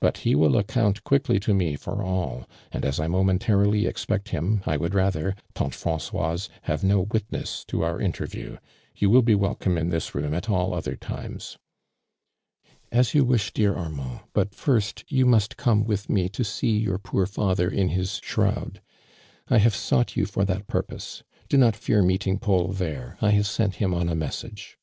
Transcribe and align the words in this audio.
But 0.00 0.16
he 0.24 0.34
will 0.34 0.56
account 0.56 1.04
quickly 1.04 1.38
to 1.40 1.52
me 1.52 1.76
for 1.76 2.02
all, 2.02 2.48
and 2.72 2.86
as 2.86 2.98
I 2.98 3.06
momentarily 3.06 3.84
expect 3.84 4.30
him, 4.30 4.62
I 4.64 4.78
would 4.78 4.94
rather, 4.94 5.34
ianie 5.54 5.74
Francoise, 5.74 6.48
have 6.62 6.82
no 6.82 7.02
witness 7.02 7.66
to 7.66 7.82
our 7.84 8.00
interview. 8.00 8.56
You 8.96 9.10
wil 9.10 9.18
1 9.20 9.24
be 9.26 9.34
welcome 9.34 9.76
in 9.76 9.90
this 9.90 10.14
room 10.14 10.32
at 10.32 10.48
all 10.48 10.72
other 10.72 10.96
times." 10.96 11.58
"As 12.90 13.12
you 13.12 13.26
wish, 13.26 13.52
dear 13.52 13.76
Ai 13.76 13.88
mand, 13.88 14.20
but, 14.32 14.54
first, 14.54 15.04
you 15.12 15.26
must 15.26 15.58
come 15.58 15.84
with 15.84 16.08
me 16.08 16.30
to 16.30 16.44
see 16.44 16.78
your 16.78 16.96
poor 16.96 17.26
father 17.26 17.68
in 17.68 17.88
his 17.90 18.22
shroud. 18.24 18.80
I 19.48 19.58
have 19.58 19.74
sought 19.76 20.16
you 20.16 20.24
for 20.24 20.46
that 20.46 20.66
purpose. 20.66 21.22
Do 21.50 21.58
not 21.58 21.76
fear 21.76 22.02
meeting 22.02 22.38
Paul 22.38 22.68
there, 22.68 23.18
I 23.20 23.32
have 23.32 23.46
sent 23.46 23.74
him 23.74 23.92
on 23.92 24.08
a 24.08 24.14
message.'' 24.14 24.78